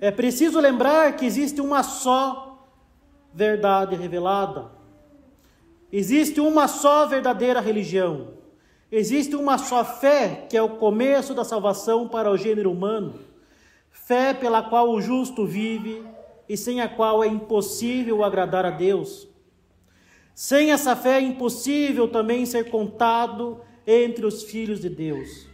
É 0.00 0.10
preciso 0.10 0.58
lembrar 0.58 1.14
que 1.16 1.26
existe 1.26 1.60
uma 1.60 1.82
só 1.82 2.66
verdade 3.32 3.94
revelada. 3.94 4.70
Existe 5.92 6.40
uma 6.40 6.66
só 6.66 7.06
verdadeira 7.06 7.60
religião. 7.60 8.28
Existe 8.94 9.34
uma 9.34 9.56
só 9.56 9.82
fé, 9.82 10.44
que 10.50 10.54
é 10.54 10.60
o 10.60 10.76
começo 10.76 11.32
da 11.32 11.44
salvação 11.44 12.06
para 12.06 12.30
o 12.30 12.36
gênero 12.36 12.70
humano. 12.70 13.14
Fé 13.90 14.34
pela 14.34 14.62
qual 14.62 14.90
o 14.90 15.00
justo 15.00 15.46
vive 15.46 16.04
e 16.46 16.58
sem 16.58 16.82
a 16.82 16.88
qual 16.90 17.24
é 17.24 17.26
impossível 17.26 18.22
agradar 18.22 18.66
a 18.66 18.70
Deus. 18.70 19.26
Sem 20.34 20.72
essa 20.72 20.94
fé 20.94 21.16
é 21.16 21.22
impossível 21.22 22.06
também 22.06 22.44
ser 22.44 22.70
contado 22.70 23.62
entre 23.86 24.26
os 24.26 24.42
filhos 24.42 24.78
de 24.78 24.90
Deus. 24.90 25.46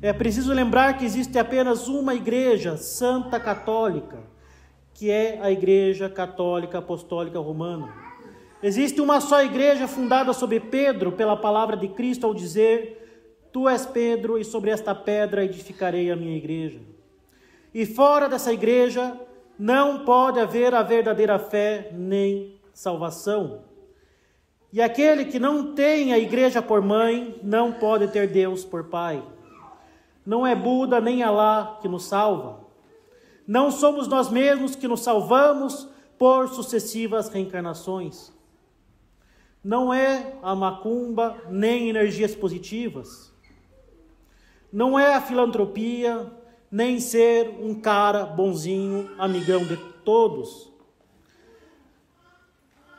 É 0.00 0.14
preciso 0.14 0.54
lembrar 0.54 0.96
que 0.96 1.04
existe 1.04 1.38
apenas 1.38 1.88
uma 1.88 2.14
igreja 2.14 2.78
santa 2.78 3.38
católica, 3.38 4.18
que 4.94 5.10
é 5.10 5.38
a 5.42 5.50
Igreja 5.50 6.08
Católica 6.08 6.78
Apostólica 6.78 7.38
Romana. 7.38 8.11
Existe 8.62 9.00
uma 9.00 9.20
só 9.20 9.42
igreja 9.42 9.88
fundada 9.88 10.32
sobre 10.32 10.60
Pedro 10.60 11.12
pela 11.12 11.36
palavra 11.36 11.76
de 11.76 11.88
Cristo 11.88 12.26
ao 12.26 12.34
dizer: 12.34 13.48
Tu 13.52 13.68
és 13.68 13.84
Pedro, 13.84 14.38
e 14.38 14.44
sobre 14.44 14.70
esta 14.70 14.94
pedra 14.94 15.44
edificarei 15.44 16.10
a 16.10 16.16
minha 16.16 16.36
igreja. 16.36 16.80
E 17.74 17.84
fora 17.84 18.28
dessa 18.28 18.52
igreja 18.52 19.18
não 19.58 20.04
pode 20.04 20.38
haver 20.38 20.74
a 20.74 20.82
verdadeira 20.82 21.38
fé 21.38 21.90
nem 21.92 22.60
salvação. 22.72 23.64
E 24.72 24.80
aquele 24.80 25.26
que 25.26 25.38
não 25.38 25.74
tem 25.74 26.12
a 26.12 26.18
igreja 26.18 26.62
por 26.62 26.80
mãe, 26.80 27.38
não 27.42 27.72
pode 27.72 28.08
ter 28.08 28.26
Deus 28.28 28.64
por 28.64 28.84
pai. 28.84 29.22
Não 30.24 30.46
é 30.46 30.54
Buda 30.54 31.00
nem 31.00 31.22
Alá 31.22 31.78
que 31.82 31.88
nos 31.88 32.04
salva. 32.04 32.60
Não 33.46 33.70
somos 33.70 34.06
nós 34.06 34.30
mesmos 34.30 34.76
que 34.76 34.88
nos 34.88 35.00
salvamos 35.00 35.88
por 36.16 36.48
sucessivas 36.48 37.28
reencarnações. 37.28 38.32
Não 39.62 39.94
é 39.94 40.34
a 40.42 40.54
macumba 40.54 41.36
nem 41.48 41.88
energias 41.88 42.34
positivas. 42.34 43.32
Não 44.72 44.98
é 44.98 45.14
a 45.14 45.20
filantropia, 45.20 46.32
nem 46.70 46.98
ser 46.98 47.48
um 47.60 47.74
cara 47.74 48.24
bonzinho, 48.24 49.10
amigão 49.18 49.64
de 49.64 49.76
todos. 50.04 50.72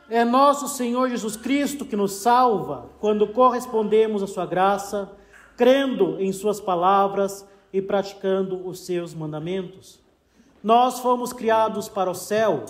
É 0.08 0.24
nosso 0.24 0.68
Senhor 0.68 1.08
Jesus 1.10 1.36
Cristo 1.36 1.84
que 1.84 1.96
nos 1.96 2.12
salva 2.12 2.90
quando 3.00 3.26
correspondemos 3.26 4.22
à 4.22 4.26
Sua 4.26 4.46
graça, 4.46 5.10
crendo 5.56 6.20
em 6.20 6.32
Suas 6.32 6.60
palavras 6.60 7.46
e 7.72 7.82
praticando 7.82 8.66
os 8.66 8.86
Seus 8.86 9.12
mandamentos. 9.12 10.00
Nós 10.62 11.00
fomos 11.00 11.32
criados 11.32 11.88
para 11.88 12.10
o 12.10 12.14
céu 12.14 12.64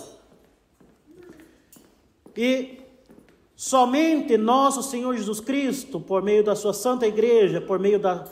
e 2.35 2.84
somente 3.55 4.37
nosso 4.37 4.83
Senhor 4.83 5.15
Jesus 5.15 5.39
Cristo, 5.39 5.99
por 5.99 6.21
meio 6.21 6.43
da 6.43 6.55
Sua 6.55 6.73
Santa 6.73 7.07
Igreja, 7.07 7.61
por 7.61 7.79
meio 7.79 7.99
da 7.99 8.25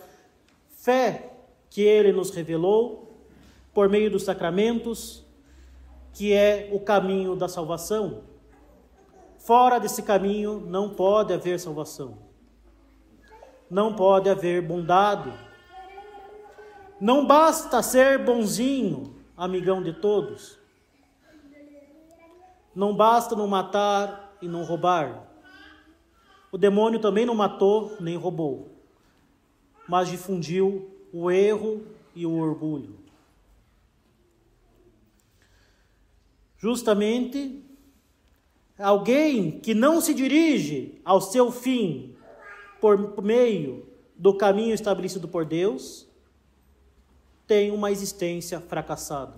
fé 0.69 1.31
que 1.69 1.81
ele 1.81 2.11
nos 2.11 2.29
revelou 2.29 3.03
por 3.73 3.89
meio 3.89 4.11
dos 4.11 4.23
sacramentos, 4.23 5.25
que 6.13 6.31
é 6.31 6.69
o 6.71 6.79
caminho 6.79 7.35
da 7.35 7.47
salvação. 7.47 8.21
Fora 9.39 9.79
desse 9.79 10.03
caminho 10.03 10.59
não 10.59 10.91
pode 10.91 11.33
haver 11.33 11.59
salvação. 11.59 12.17
Não 13.69 13.95
pode 13.95 14.29
haver 14.29 14.61
bondade. 14.61 15.33
Não 17.01 17.25
basta 17.25 17.81
ser 17.81 18.23
bonzinho, 18.23 19.15
amigão 19.35 19.81
de 19.81 19.91
todos. 19.91 20.59
Não 22.75 22.95
basta 22.95 23.35
não 23.35 23.47
matar 23.47 24.22
e 24.43 24.47
não 24.47 24.63
roubar. 24.63 25.27
O 26.51 26.57
demônio 26.57 26.99
também 26.99 27.25
não 27.25 27.33
matou 27.33 27.97
nem 27.99 28.15
roubou 28.15 28.73
mas 29.87 30.09
difundiu 30.09 30.89
o 31.11 31.29
erro 31.29 31.85
e 32.15 32.25
o 32.25 32.33
orgulho. 32.33 32.97
Justamente, 36.57 37.61
alguém 38.77 39.59
que 39.59 39.73
não 39.73 39.99
se 39.99 40.13
dirige 40.13 40.99
ao 41.03 41.19
seu 41.19 41.51
fim 41.51 42.15
por 42.79 43.21
meio 43.21 43.85
do 44.15 44.35
caminho 44.35 44.73
estabelecido 44.73 45.27
por 45.27 45.45
Deus, 45.45 46.07
tem 47.45 47.71
uma 47.71 47.91
existência 47.91 48.61
fracassada. 48.61 49.37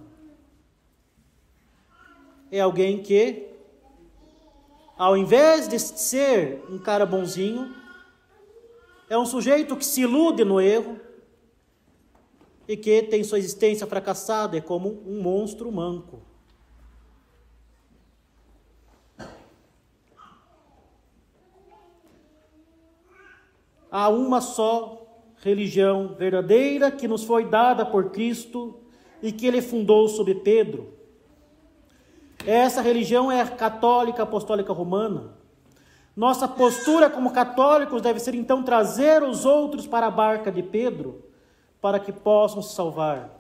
É 2.52 2.60
alguém 2.60 3.02
que, 3.02 3.48
ao 4.98 5.18
invés 5.18 5.68
de 5.68 5.78
ser 5.78 6.64
um 6.70 6.78
cara 6.78 7.06
bonzinho, 7.06 7.76
é 9.10 9.18
um 9.18 9.26
sujeito 9.26 9.76
que 9.76 9.86
se 9.86 10.02
ilude 10.02 10.44
no 10.44 10.60
erro 10.60 11.00
e 12.68 12.76
que 12.76 13.04
tem 13.04 13.24
sua 13.24 13.38
existência 13.38 13.86
fracassada, 13.86 14.58
é 14.58 14.62
como 14.62 15.04
um 15.06 15.22
monstro 15.22 15.72
manco. 15.72 16.22
Há 23.92 24.10
uma 24.10 24.42
só 24.42 25.06
religião 25.38 26.16
verdadeira 26.18 26.92
que 26.92 27.08
nos 27.08 27.24
foi 27.24 27.46
dada 27.46 27.86
por 27.86 28.10
Cristo 28.12 28.80
e 29.22 29.32
que 29.32 29.46
ele 29.46 29.62
fundou 29.62 30.10
sob 30.10 30.34
Pedro. 30.36 30.94
Essa 32.48 32.82
religião 32.82 33.32
é 33.32 33.44
católica 33.46 34.24
apostólica 34.24 34.72
romana. 34.72 35.34
Nossa 36.16 36.48
postura 36.48 37.10
como 37.10 37.32
católicos 37.32 38.02
deve 38.02 38.20
ser 38.20 38.36
então 38.36 38.64
trazer 38.64 39.24
os 39.24 39.46
outros 39.46 39.88
para 39.88 40.08
a 40.08 40.12
barca 40.12 40.52
de 40.52 40.62
Pedro, 40.62 41.26
para 41.82 42.00
que 42.00 42.12
possam 42.12 42.62
se 42.62 42.76
salvar. 42.76 43.32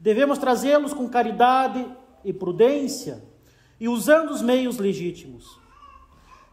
Devemos 0.00 0.38
trazê-los 0.38 0.94
com 0.94 1.08
caridade 1.08 1.86
e 2.24 2.32
prudência 2.32 3.22
e 3.78 3.88
usando 3.88 4.30
os 4.30 4.42
meios 4.42 4.78
legítimos. 4.78 5.60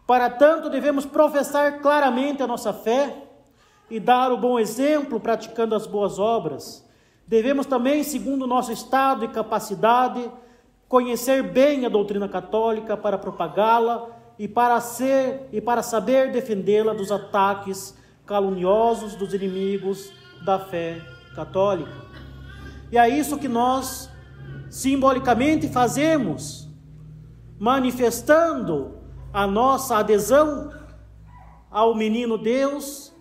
Para 0.05 0.29
tanto, 0.29 0.69
devemos 0.69 1.05
professar 1.05 1.79
claramente 1.79 2.43
a 2.43 2.47
nossa 2.47 2.73
fé 2.73 3.23
e 3.89 3.99
dar 3.99 4.31
o 4.31 4.37
bom 4.37 4.59
exemplo 4.59 5.19
praticando 5.19 5.75
as 5.75 5.87
boas 5.87 6.19
obras. 6.19 6.87
Devemos 7.25 7.65
também, 7.65 8.03
segundo 8.03 8.43
o 8.43 8.47
nosso 8.47 8.71
estado 8.71 9.23
e 9.23 9.29
capacidade, 9.29 10.29
conhecer 10.89 11.43
bem 11.43 11.85
a 11.85 11.89
doutrina 11.89 12.27
católica 12.27 12.97
para 12.97 13.15
propagá-la 13.15 14.09
e 14.39 14.47
para 14.47 14.81
ser 14.81 15.47
e 15.53 15.61
para 15.61 15.83
saber 15.83 16.31
defendê-la 16.31 16.93
dos 16.93 17.11
ataques 17.11 17.95
caluniosos 18.25 19.13
dos 19.13 19.31
inimigos 19.33 20.11
da 20.43 20.57
fé 20.57 20.99
católica. 21.35 21.93
E 22.91 22.97
é 22.97 23.07
isso 23.07 23.37
que 23.37 23.47
nós 23.47 24.09
simbolicamente 24.67 25.67
fazemos, 25.67 26.67
manifestando 27.59 28.97
a 29.31 29.45
nossa 29.45 29.97
adesão 29.97 30.71
ao 31.69 31.93
menino 31.93 32.35
Deus, 32.35 33.13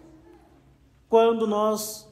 quando 1.07 1.47
nós, 1.47 2.11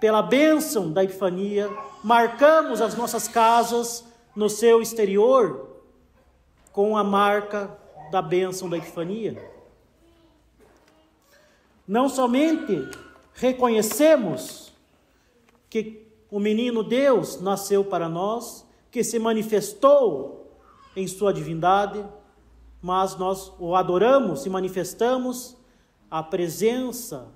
pela 0.00 0.20
bênção 0.20 0.90
da 0.90 1.04
Epifania, 1.04 1.70
marcamos 2.02 2.80
as 2.80 2.96
nossas 2.96 3.28
casas 3.28 4.09
no 4.34 4.48
seu 4.48 4.80
exterior 4.80 5.68
com 6.72 6.96
a 6.96 7.04
marca 7.04 7.76
da 8.10 8.22
bênção 8.22 8.68
da 8.68 8.76
Epifania. 8.76 9.50
Não 11.86 12.08
somente 12.08 12.88
reconhecemos 13.34 14.72
que 15.68 16.06
o 16.30 16.38
menino 16.38 16.82
Deus 16.82 17.40
nasceu 17.40 17.84
para 17.84 18.08
nós, 18.08 18.66
que 18.90 19.02
se 19.02 19.18
manifestou 19.18 20.56
em 20.94 21.06
sua 21.06 21.32
divindade, 21.32 22.04
mas 22.80 23.16
nós 23.16 23.52
o 23.58 23.74
adoramos 23.74 24.46
e 24.46 24.50
manifestamos 24.50 25.56
a 26.10 26.22
presença 26.22 27.28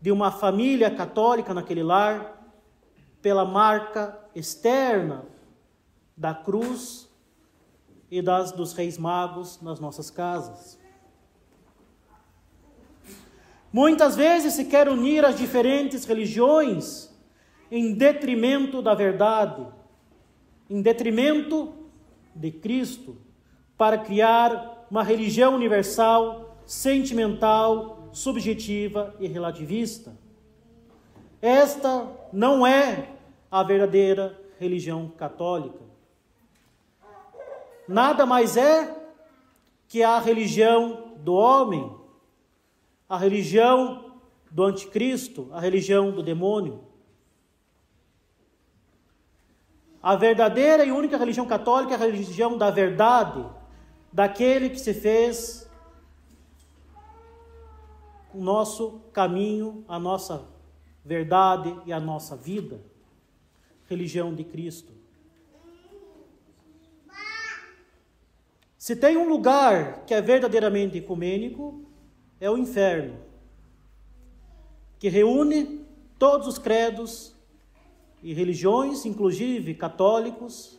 de 0.00 0.10
uma 0.10 0.30
família 0.30 0.90
católica 0.90 1.52
naquele 1.52 1.82
lar 1.82 2.38
pela 3.20 3.44
marca 3.44 4.18
externa 4.34 5.24
da 6.20 6.34
cruz 6.34 7.08
e 8.10 8.20
das 8.20 8.52
dos 8.52 8.74
reis 8.74 8.98
magos 8.98 9.58
nas 9.62 9.80
nossas 9.80 10.10
casas. 10.10 10.78
Muitas 13.72 14.16
vezes 14.16 14.52
se 14.52 14.66
quer 14.66 14.86
unir 14.86 15.24
as 15.24 15.38
diferentes 15.38 16.04
religiões 16.04 17.08
em 17.70 17.94
detrimento 17.94 18.82
da 18.82 18.94
verdade, 18.94 19.66
em 20.68 20.82
detrimento 20.82 21.72
de 22.34 22.50
Cristo, 22.50 23.16
para 23.78 23.96
criar 23.96 24.86
uma 24.90 25.02
religião 25.02 25.54
universal, 25.54 26.54
sentimental, 26.66 28.10
subjetiva 28.12 29.14
e 29.18 29.26
relativista. 29.26 30.12
Esta 31.40 32.06
não 32.30 32.66
é 32.66 33.08
a 33.50 33.62
verdadeira 33.62 34.38
religião 34.58 35.08
católica 35.08 35.89
nada 37.86 38.24
mais 38.26 38.56
é 38.56 38.96
que 39.88 40.02
a 40.02 40.18
religião 40.18 41.14
do 41.18 41.34
homem, 41.34 41.92
a 43.08 43.16
religião 43.16 44.14
do 44.50 44.64
anticristo, 44.64 45.48
a 45.52 45.60
religião 45.60 46.10
do 46.10 46.22
demônio. 46.22 46.84
A 50.02 50.16
verdadeira 50.16 50.84
e 50.84 50.90
única 50.90 51.16
religião 51.16 51.46
católica 51.46 51.92
é 51.92 51.96
a 51.96 51.98
religião 51.98 52.56
da 52.56 52.70
verdade, 52.70 53.44
daquele 54.12 54.70
que 54.70 54.78
se 54.78 54.94
fez 54.94 55.68
o 58.32 58.40
nosso 58.40 59.00
caminho, 59.12 59.84
a 59.88 59.98
nossa 59.98 60.46
verdade 61.04 61.76
e 61.84 61.92
a 61.92 62.00
nossa 62.00 62.36
vida. 62.36 62.80
Religião 63.88 64.34
de 64.34 64.44
Cristo. 64.44 64.92
Se 68.90 68.96
tem 68.96 69.16
um 69.16 69.28
lugar 69.28 70.04
que 70.04 70.12
é 70.12 70.20
verdadeiramente 70.20 70.98
ecumênico, 70.98 71.84
é 72.40 72.50
o 72.50 72.58
inferno, 72.58 73.20
que 74.98 75.08
reúne 75.08 75.86
todos 76.18 76.48
os 76.48 76.58
credos 76.58 77.32
e 78.20 78.34
religiões, 78.34 79.06
inclusive 79.06 79.76
católicos, 79.76 80.76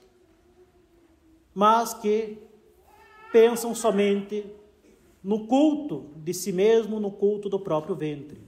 mas 1.56 1.94
que 1.94 2.38
pensam 3.32 3.74
somente 3.74 4.46
no 5.24 5.48
culto 5.48 6.10
de 6.18 6.34
si 6.34 6.52
mesmo, 6.52 7.00
no 7.00 7.14
culto 7.14 7.48
do 7.48 7.62
próprio 7.62 7.96
ventre. 7.96 8.42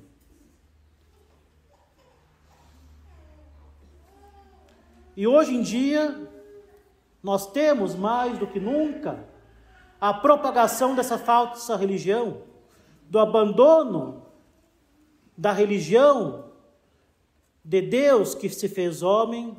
E 5.16 5.26
hoje 5.26 5.56
em 5.56 5.62
dia, 5.62 6.30
nós 7.24 7.50
temos 7.50 7.96
mais 7.96 8.38
do 8.38 8.46
que 8.46 8.60
nunca 8.60 9.32
a 10.04 10.14
propagação 10.14 10.94
dessa 10.94 11.18
falsa 11.18 11.78
religião, 11.78 12.42
do 13.10 13.18
abandono 13.18 14.22
da 15.38 15.54
religião 15.54 16.44
de 17.64 17.82
Deus 17.82 18.36
que 18.36 18.50
se 18.50 18.68
fez 18.68 19.02
homem 19.02 19.56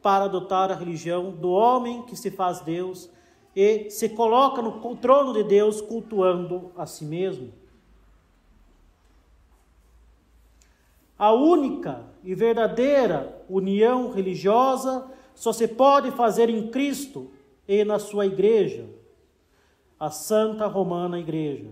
para 0.00 0.24
adotar 0.24 0.70
a 0.70 0.74
religião 0.74 1.30
do 1.30 1.50
homem 1.50 2.06
que 2.06 2.16
se 2.16 2.30
faz 2.30 2.60
Deus 2.60 3.10
e 3.54 3.90
se 3.90 4.08
coloca 4.08 4.62
no 4.62 4.96
trono 4.96 5.34
de 5.34 5.44
Deus 5.44 5.82
cultuando 5.82 6.72
a 6.74 6.86
si 6.86 7.04
mesmo. 7.04 7.52
A 11.18 11.34
única 11.34 12.02
e 12.24 12.34
verdadeira 12.34 13.44
união 13.46 14.10
religiosa 14.10 15.06
só 15.34 15.52
se 15.52 15.68
pode 15.68 16.10
fazer 16.12 16.48
em 16.48 16.68
Cristo 16.68 17.30
e 17.68 17.84
na 17.84 17.98
sua 17.98 18.24
igreja, 18.24 18.95
a 19.98 20.10
Santa 20.10 20.66
Romana 20.66 21.18
Igreja. 21.18 21.70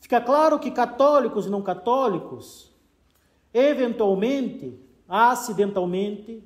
Fica 0.00 0.20
claro 0.20 0.58
que 0.58 0.70
católicos 0.70 1.46
e 1.46 1.50
não 1.50 1.62
católicos, 1.62 2.70
eventualmente, 3.52 4.78
acidentalmente, 5.08 6.44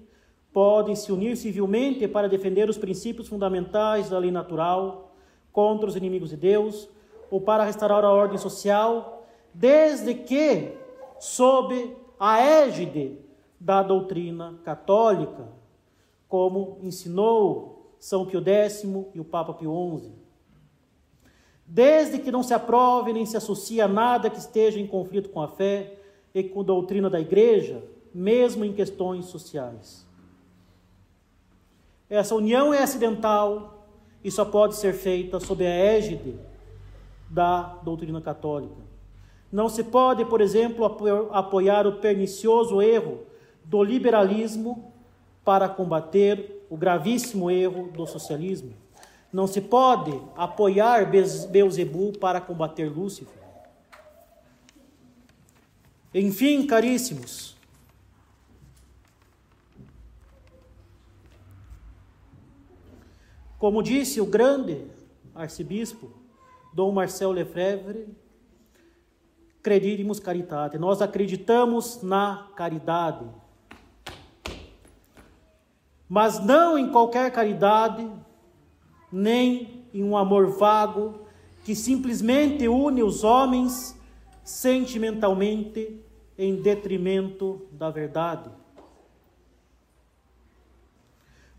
podem 0.53 0.95
se 0.95 1.11
unir 1.11 1.37
civilmente 1.37 2.07
para 2.07 2.29
defender 2.29 2.69
os 2.69 2.79
princípios 2.79 3.29
fundamentais 3.29 4.11
da 4.11 4.19
lei 4.19 4.31
natural 4.31 5.13
contra 5.53 5.89
os 5.89 5.97
inimigos 5.97 6.31
de 6.31 6.37
Deus 6.37 6.89
ou 7.31 7.41
para 7.41 7.65
restaurar 7.65 8.05
a 8.05 8.13
ordem 8.13 8.39
social, 8.39 9.27
desde 9.53 10.15
que 10.15 10.73
sob 11.19 11.97
a 12.19 12.41
égide 12.41 13.19
da 13.59 13.83
doutrina 13.83 14.59
católica, 14.65 15.49
como 16.29 16.79
ensinou 16.83 17.95
São 17.99 18.27
Pio 18.27 18.43
X 18.47 18.85
e 19.15 19.21
o 19.21 19.25
Papa 19.25 19.55
Pio 19.55 19.99
XI 20.01 20.29
desde 21.69 22.19
que 22.19 22.33
não 22.33 22.43
se 22.43 22.55
aprove 22.55 23.13
nem 23.13 23.27
se 23.27 23.37
associe 23.37 23.81
a 23.83 23.87
nada 23.87 24.31
que 24.31 24.39
esteja 24.39 24.81
em 24.81 24.87
conflito 24.87 25.29
com 25.29 25.43
a 25.43 25.49
fé 25.49 25.99
e 26.35 26.43
com 26.43 26.61
a 26.63 26.65
doutrina 26.65 27.11
da 27.11 27.21
igreja, 27.21 27.85
mesmo 28.15 28.65
em 28.65 28.73
questões 28.73 29.27
sociais. 29.27 30.07
Essa 32.09 32.35
união 32.35 32.73
é 32.73 32.83
acidental 32.83 33.87
e 34.25 34.31
só 34.31 34.47
pode 34.47 34.77
ser 34.77 34.95
feita 34.95 35.39
sob 35.39 35.65
a 35.67 35.69
égide 35.69 36.35
da 37.29 37.79
doutrina 37.83 38.21
católica. 38.23 38.88
Não 39.51 39.69
se 39.69 39.83
pode, 39.83 40.25
por 40.27 40.41
exemplo, 40.41 40.85
apoiar 41.33 41.87
o 41.87 41.97
pernicioso 41.97 42.83
erro 42.83 43.21
do 43.65 43.83
liberalismo 43.83 44.93
para 45.45 45.69
combater 45.69 46.67
o 46.69 46.77
gravíssimo 46.77 47.51
erro 47.51 47.91
do 47.93 48.07
socialismo. 48.07 48.75
Não 49.33 49.47
se 49.47 49.61
pode 49.61 50.19
apoiar 50.37 51.11
Beuzebu 51.51 52.13
para 52.19 52.41
combater 52.41 52.91
Lúcifer. 52.91 53.39
Enfim, 56.15 56.67
caríssimos, 56.67 57.57
como 63.59 63.83
disse 63.83 64.21
o 64.21 64.27
grande 64.27 64.87
arcebispo 65.35 66.11
Dom 66.73 66.93
Marcel 66.93 67.31
Lefebvre, 67.33 68.09
credimus 69.69 70.19
caritate. 70.19 70.79
Nós 70.79 71.03
acreditamos 71.03 72.03
na 72.03 72.49
caridade. 72.57 73.27
Mas 76.09 76.43
não 76.43 76.79
em 76.79 76.91
qualquer 76.91 77.31
caridade 77.31 78.11
nem 79.13 79.85
em 79.93 80.03
um 80.03 80.17
amor 80.17 80.47
vago 80.47 81.21
que 81.65 81.75
simplesmente 81.75 82.67
une 82.67 83.03
os 83.03 83.25
homens 83.25 83.95
sentimentalmente 84.43 86.03
em 86.39 86.57
detrimento 86.63 87.67
da 87.71 87.91
verdade. 87.91 88.49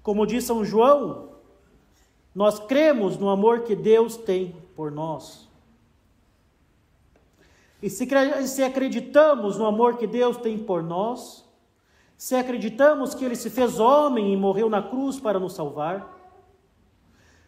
Como 0.02 0.26
diz 0.26 0.46
São 0.46 0.66
João, 0.66 1.30
nós 2.34 2.60
cremos 2.60 3.18
no 3.18 3.30
amor 3.30 3.62
que 3.62 3.76
Deus 3.76 4.18
tem 4.18 4.56
por 4.76 4.90
nós. 4.90 5.49
E 7.82 7.90
se 7.90 8.64
acreditamos 8.64 9.58
no 9.58 9.66
amor 9.66 9.98
que 9.98 10.06
Deus 10.06 10.38
tem 10.38 10.58
por 10.58 10.84
nós, 10.84 11.48
se 12.18 12.36
acreditamos 12.36 13.16
que 13.16 13.24
Ele 13.24 13.36
se 13.36 13.50
fez 13.50 13.80
homem 13.80 14.34
e 14.34 14.38
morreu 14.38 14.70
na 14.70 14.84
cruz 14.84 15.20
para 15.20 15.40
nos 15.40 15.54
salvar, 15.54 16.20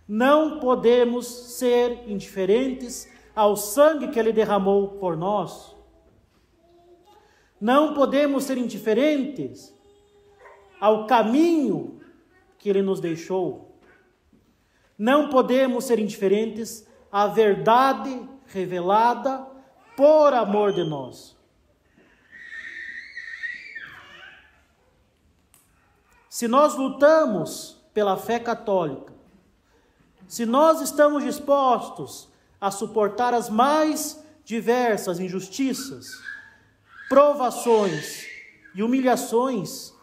não 0.08 0.60
podemos 0.60 1.26
ser 1.26 2.10
indiferentes 2.10 3.10
ao 3.36 3.56
sangue 3.56 4.10
que 4.10 4.20
ele 4.20 4.34
derramou 4.34 4.90
por 5.00 5.16
nós. 5.16 5.76
Não 7.60 7.94
podemos 7.94 8.44
ser 8.44 8.58
indiferentes 8.58 9.74
ao 10.80 11.08
caminho 11.08 12.02
que 12.58 12.70
ele 12.70 12.82
nos 12.82 13.00
deixou. 13.00 13.78
Não 14.98 15.30
podemos 15.30 15.86
ser 15.86 16.00
indiferentes 16.00 16.88
à 17.12 17.28
verdade 17.28 18.28
revelada 18.48 19.48
por 19.96 20.34
amor 20.34 20.74
de 20.74 20.84
nós. 20.84 21.36
Se 26.30 26.48
nós 26.48 26.76
lutamos 26.76 27.78
pela 27.94 28.18
fé 28.18 28.40
católica, 28.40 29.14
se 30.28 30.46
nós 30.46 30.82
estamos 30.82 31.24
dispostos 31.24 32.30
a 32.60 32.72
suportar 32.72 33.34
as 33.34 33.50
mais 33.50 34.24
diversas 34.46 35.20
injustiças, 35.20 36.08
provações 37.10 38.26
e 38.74 38.82
humilhações, 38.82 39.94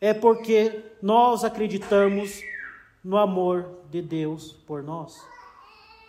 é 0.00 0.12
porque 0.12 0.84
nós 1.00 1.42
acreditamos 1.42 2.42
no 3.02 3.16
amor 3.16 3.80
de 3.90 4.02
Deus 4.02 4.52
por 4.52 4.82
nós. 4.82 5.18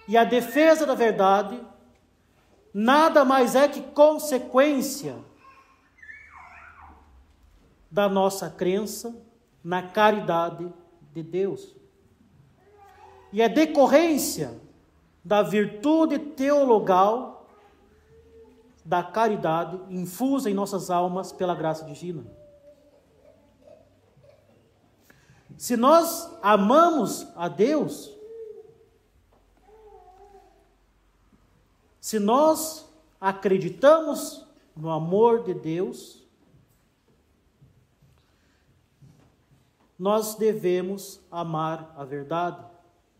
E 0.08 0.17
a 0.17 0.23
defesa 0.23 0.86
da 0.86 0.93
verdade 0.93 1.60
nada 2.73 3.25
mais 3.25 3.55
é 3.55 3.67
que 3.67 3.81
consequência 3.81 5.17
da 7.89 8.07
nossa 8.07 8.49
crença 8.49 9.15
na 9.63 9.84
caridade 9.84 10.71
de 11.13 11.21
Deus 11.21 11.75
e 13.31 13.41
é 13.41 13.47
decorrência 13.47 14.60
da 15.23 15.41
virtude 15.41 16.19
teologal 16.19 17.47
da 18.84 19.03
caridade 19.03 19.79
infusa 19.89 20.49
em 20.49 20.53
nossas 20.53 20.89
almas 20.89 21.31
pela 21.31 21.55
graça 21.55 21.86
divina. 21.86 22.25
Se 25.55 25.77
nós 25.77 26.29
amamos 26.41 27.27
a 27.36 27.47
Deus, 27.47 28.12
se 32.02 32.20
nós 32.20 32.92
acreditamos 33.22 34.46
no 34.76 34.90
amor 34.90 35.44
de 35.44 35.54
Deus, 35.54 36.28
nós 39.98 40.36
devemos 40.36 41.22
amar 41.32 41.94
a 41.96 42.04
verdade 42.04 42.66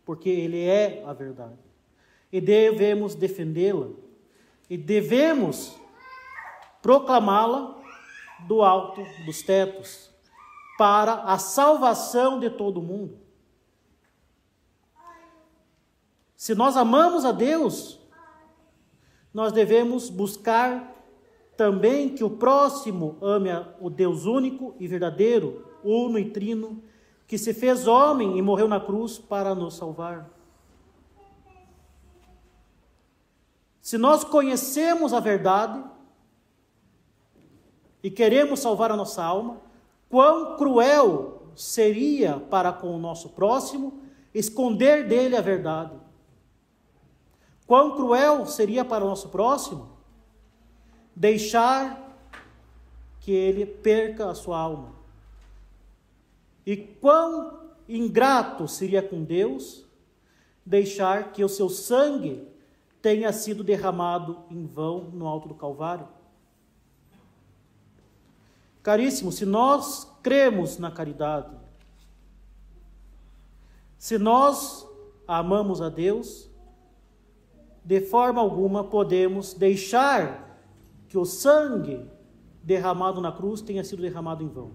porque 0.04 0.30
Ele 0.30 0.66
é 0.66 1.04
a 1.06 1.14
verdade. 1.14 1.58
E 2.32 2.42
devemos 2.42 3.16
defendê-la. 3.16 3.90
E 4.70 4.76
devemos 4.78 5.80
proclamá-la 6.82 7.80
do 8.48 8.64
alto 8.64 9.06
dos 9.26 9.44
tetos, 9.44 10.10
para 10.78 11.14
a 11.24 11.38
salvação 11.38 12.40
de 12.40 12.50
todo 12.50 12.82
mundo. 12.82 13.20
Se 16.36 16.56
nós 16.56 16.76
amamos 16.76 17.24
a 17.24 17.32
Deus, 17.32 18.01
nós 19.34 19.52
devemos 19.52 20.10
buscar 20.10 20.96
também 21.56 22.10
que 22.10 22.24
o 22.24 22.30
próximo 22.30 23.18
ame 23.22 23.50
o 23.80 23.90
Deus 23.90 24.26
único 24.26 24.76
e 24.80 24.88
verdadeiro, 24.88 25.66
uno 25.84 26.18
e 26.18 26.30
trino, 26.30 26.82
que 27.28 27.38
se 27.38 27.54
fez 27.54 27.88
homem 27.88 28.38
e 28.38 28.42
morreu 28.42 28.68
na 28.68 28.80
cruz 28.80 29.18
para 29.18 29.56
nos 29.56 29.76
salvar. 29.76 30.30
Se 33.82 33.98
nós 33.98 34.24
conhecemos 34.24 35.14
a 35.14 35.20
verdade, 35.20 35.84
e 38.04 38.10
queremos 38.10 38.60
salvar 38.60 38.92
a 38.92 38.98
nossa 38.98 39.24
alma, 39.24 39.58
quão 40.10 40.58
cruel 40.58 41.44
seria 41.56 42.40
para 42.40 42.74
com 42.74 42.96
o 42.96 43.00
nosso 43.00 43.30
próximo 43.30 44.00
esconder 44.34 45.08
dele 45.08 45.36
a 45.36 45.42
verdade. 45.42 46.01
Quão 47.72 47.96
cruel 47.96 48.46
seria 48.46 48.84
para 48.84 49.06
o 49.06 49.08
nosso 49.08 49.30
próximo 49.30 49.88
deixar 51.16 52.20
que 53.22 53.32
ele 53.32 53.66
perca 53.66 54.30
a 54.30 54.36
sua 54.36 54.60
alma. 54.60 54.90
E 56.66 56.76
quão 56.76 57.62
ingrato 57.88 58.68
seria 58.68 59.02
com 59.02 59.24
Deus 59.24 59.86
deixar 60.66 61.32
que 61.32 61.46
o 61.46 61.48
seu 61.48 61.70
sangue 61.70 62.46
tenha 63.02 63.32
sido 63.32 63.64
derramado 63.64 64.44
em 64.50 64.66
vão 64.66 65.06
no 65.06 65.26
alto 65.26 65.48
do 65.48 65.56
Calvário. 65.56 66.10
Caríssimo, 68.84 69.32
se 69.32 69.46
nós 69.46 70.12
cremos 70.22 70.78
na 70.78 70.92
caridade, 70.92 71.56
se 73.98 74.18
nós 74.18 74.86
amamos 75.26 75.82
a 75.82 75.88
Deus, 75.88 76.51
de 77.84 78.02
forma 78.02 78.40
alguma 78.40 78.84
podemos 78.84 79.54
deixar 79.54 80.60
que 81.08 81.18
o 81.18 81.26
sangue 81.26 82.06
derramado 82.64 83.20
na 83.20 83.32
cruz 83.32 83.62
tenha 83.62 83.84
sido 83.84 84.02
derramado 84.02 84.44
em 84.44 84.48
vão. 84.48 84.72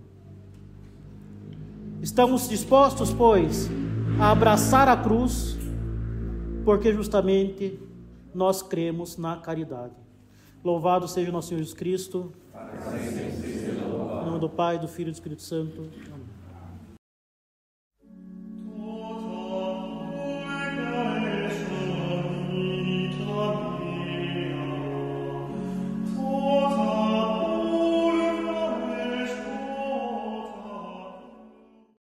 Estamos 2.03 2.49
dispostos, 2.49 3.13
pois, 3.13 3.71
a 4.21 4.31
abraçar 4.31 4.89
a 4.89 4.97
cruz, 4.97 5.57
porque 6.65 6.93
justamente 6.93 7.79
nós 8.35 8.61
cremos 8.61 9.17
na 9.17 9.37
caridade. 9.37 9.95
Louvado 10.63 11.09
seja 11.09 11.31
o 11.31 11.33
nosso 11.33 11.49
Senhor 11.49 11.61
Jesus 11.61 11.77
Cristo. 11.77 12.33
Em 14.23 14.27
nome 14.27 14.41
do 14.41 14.49
Pai, 14.49 14.79
do 14.79 14.89
Filho 14.89 15.09
e 15.09 15.13
do 15.13 15.15
Espírito 15.15 15.43
Santo. 15.43 15.89